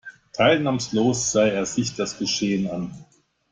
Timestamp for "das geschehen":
1.95-2.67